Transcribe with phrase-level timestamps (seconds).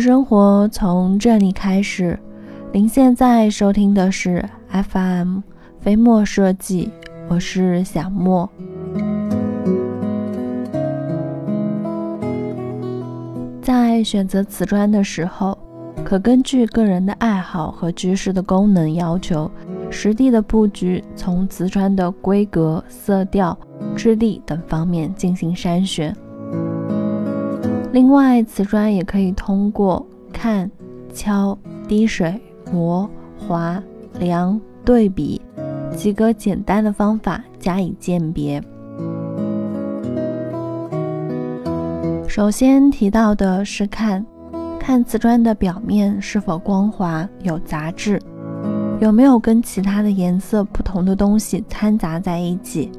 [0.00, 2.18] 生活从这里开始。
[2.72, 5.40] 您现在收听的是 FM
[5.80, 6.90] 飞墨设计，
[7.28, 8.48] 我是小莫。
[13.60, 15.56] 在选择瓷砖的时候，
[16.04, 19.50] 可根据个人的爱好和居室的功能要求，
[19.90, 23.56] 实地的布局，从瓷砖的规格、色调、
[23.94, 26.16] 质地等方面进行筛选。
[27.92, 30.70] 另外，瓷砖也可以通过看、
[31.12, 31.56] 敲、
[31.86, 32.40] 滴水、
[32.72, 33.82] 磨、划、
[34.18, 35.38] 量、对比
[35.94, 38.62] 几个简单的方法加以鉴别。
[42.26, 44.24] 首先提到的是看，
[44.80, 48.18] 看瓷砖的表面是否光滑有杂质，
[49.00, 52.90] 有没有跟其他的颜色不同的东西掺杂在一起。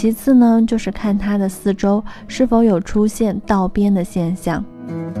[0.00, 4.64] 其次呢，就是看它的四周是否有出现倒边的现象。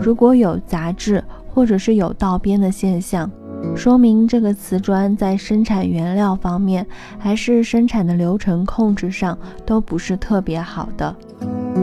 [0.00, 3.28] 如果有杂质或者是有倒边的现象，
[3.74, 6.86] 说明这个瓷砖在生产原料方面
[7.18, 11.12] 还是生产的流程控制上都不是特别好的。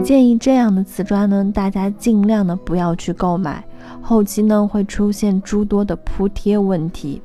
[0.02, 3.62] 建议这样的瓷砖呢，大家尽量的不要去购买，
[4.00, 7.20] 后期呢会出现诸多的铺贴问题。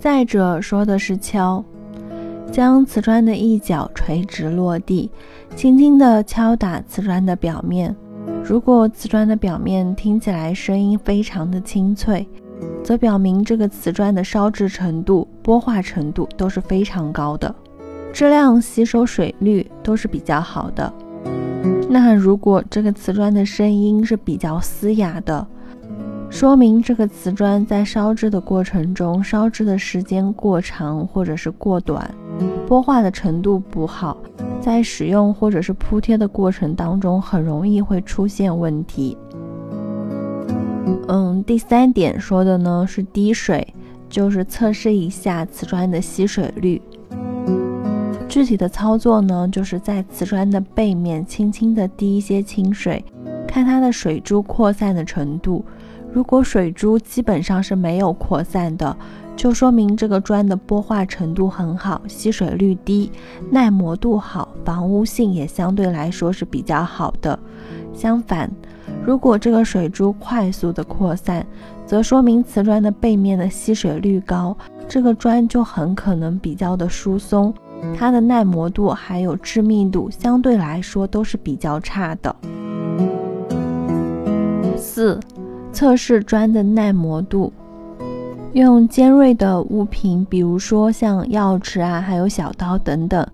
[0.00, 1.62] 再者说的是敲。
[2.50, 5.10] 将瓷砖的一角垂直落地，
[5.54, 7.94] 轻轻地敲打瓷砖的表面。
[8.42, 12.26] 如果瓷砖的表面听起来声音非常的清脆，
[12.82, 17.54] 则表明这个瓷砖的烧制程度、玻化程度都是非常高的，
[18.12, 20.92] 质量、吸收水率都是比较好的。
[21.88, 25.46] 那如果这个瓷砖的声音是比较嘶哑的，
[26.30, 32.10] 说明这个瓷砖在烧制的过程中，烧制的时间过长或者是过短。
[32.68, 34.16] 剥化的程度不好，
[34.60, 39.16] 在使用或者是铺贴的过程当中，很容易会出现问题。
[41.08, 43.66] 嗯，第三点说的呢是滴水，
[44.08, 46.80] 就是测试一下瓷砖的吸水率。
[48.28, 53.02] 具体的操作呢，就是在瓷砖的背面轻轻的滴一些清水，
[53.46, 55.64] 看它的水珠扩散的程度。
[56.18, 58.96] 如果水珠基本上是没有扩散的。
[59.36, 63.12] 就说明这个砖的玻化程度很好，吸水率低，
[63.52, 67.38] 耐磨度好，防污性也相对来说是比较好的。
[67.94, 68.50] 相反，
[69.06, 71.46] 如果这个水珠快速的扩散，
[71.86, 74.58] 则说明瓷砖的背面的吸水率高，
[74.88, 77.54] 这个砖就很可能比较的疏松，
[77.96, 82.34] 它的耐磨度还有致密度相对来说都是比较差的。
[84.76, 85.18] 四，
[85.72, 87.52] 测试砖的耐磨度。
[88.54, 93.26] 用尖锐的物品，比如说像钥匙啊，还有小刀等等，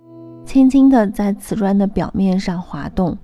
[0.45, 3.17] 轻轻的在瓷砖的表面上滑动。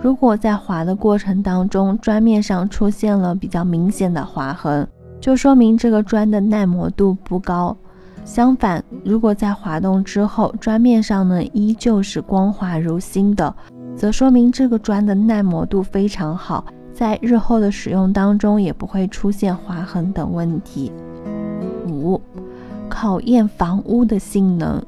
[0.00, 4.86] 如果在滑的过程当中，砖面上出现了比较明显的划痕，
[5.20, 7.76] 就说明这个砖的耐磨度不高。
[8.24, 13.52] 相反，如果在滑动之后，砖面上呢依旧是光滑如新的，
[13.96, 16.64] 则说明这个砖的耐磨度非常好，
[16.98, 20.90] 在日后的使用当中也不会出现划痕等问题。
[21.86, 22.20] 五、
[22.88, 24.84] 考验防污的性能。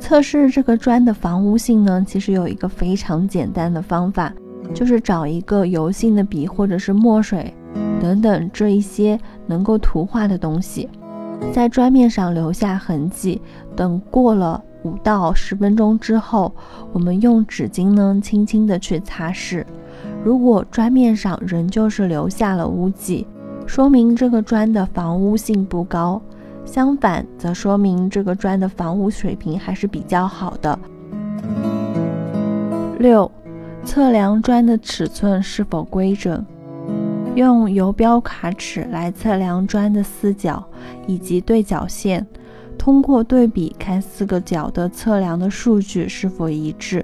[0.00, 4.32] 测试这个砖的防污性呢，其实有一个非常简单的方法，
[4.74, 7.54] 就是找一个油性的笔或者是墨水
[8.00, 9.16] 等等这一些
[9.46, 10.88] 能够涂画的东西，
[11.52, 13.40] 在砖面上留下痕迹。
[13.76, 16.52] 等过了五到十分钟之后，
[16.92, 19.64] 我们用纸巾呢轻轻的去擦拭。
[20.28, 23.26] 如果砖面上仍旧是留下了污迹，
[23.66, 26.20] 说明这个砖的防污性不高，
[26.66, 30.78] 相反则说明这个砖的防污水平还是比较好的。
[32.98, 33.32] 六，
[33.82, 36.44] 测量砖的尺寸是否规整，
[37.34, 40.62] 用游标卡尺来测量砖的四角
[41.06, 42.26] 以及对角线，
[42.76, 47.02] 通过对比看四个角的测量的数据是否一致。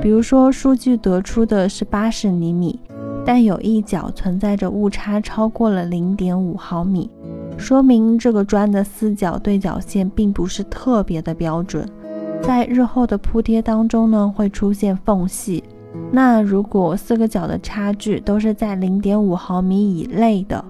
[0.00, 2.78] 比如说，数据得出的是八十厘米。
[3.26, 7.10] 但有一角存在着误差超过了零点五毫米，
[7.56, 11.88] 说明这个砖的四角对角线并不是特别的标准，
[12.42, 15.64] 在日后的铺贴当中呢会出现缝隙。
[16.12, 20.62] 那如果四个角的差距都是在零点五毫米以内的，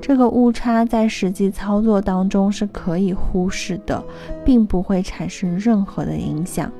[0.00, 4.00] 这个误差在实际操作当中是可以忽视的，
[4.44, 6.70] 并不会产生任何的影响。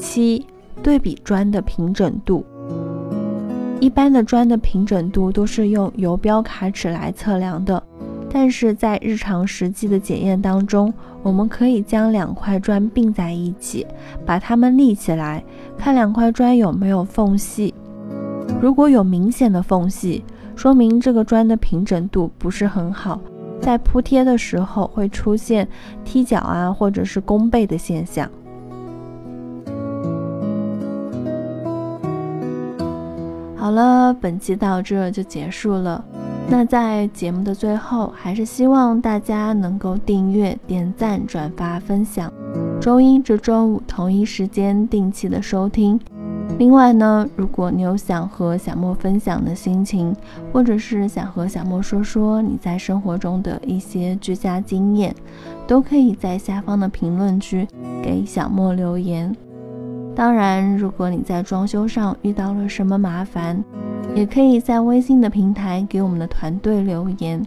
[0.00, 0.46] 七，
[0.82, 2.44] 对比砖的平整度。
[3.78, 7.82] 一般的砖的平整度都是用游标卡尺来测量的，
[8.30, 10.92] 但是在日常实际的检验当中，
[11.22, 13.86] 我们可以将两块砖并在一起，
[14.24, 15.44] 把它们立起来，
[15.78, 17.74] 看两块砖有没有缝隙。
[18.60, 20.24] 如果有明显的缝隙，
[20.56, 23.20] 说明这个砖的平整度不是很好，
[23.60, 25.66] 在铺贴的时候会出现
[26.04, 28.30] 踢脚啊，或者是弓背的现象。
[33.70, 36.04] 好了，本期到这就结束了。
[36.48, 42.32] 那在节目的最后，还是希望大家能够订阅、点赞、转发、分享，
[42.80, 46.00] 周一至周五同一时间定期的收听。
[46.58, 50.12] 另外呢，如果你有想和小莫分享的心情，
[50.52, 55.14] 或者是想和小莫说说你在生活中的一些居家经验，
[55.68, 57.68] 都可以在下方的评论区
[58.02, 59.32] 给小莫留言。
[60.14, 63.62] 当然，如果你在装修上遇到了什么麻烦，
[64.14, 67.44] 也可以在微信的平台给我们的团队留言，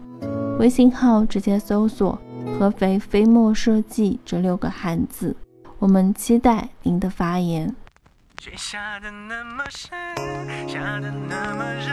[0.57, 2.18] 微信号直接搜索
[2.57, 5.36] “合肥飞墨设计”这六个汉字，
[5.77, 7.75] 我们期待您的发言。
[8.42, 9.92] 雪下的那么深，
[10.68, 11.92] 下的那么认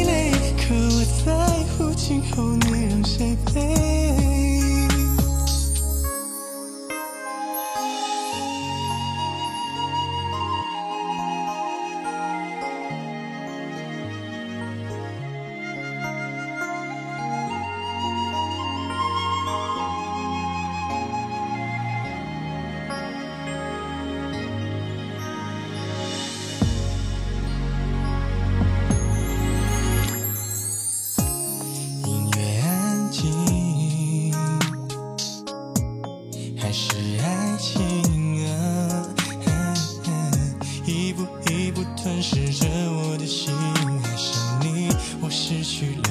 [45.63, 46.10] 下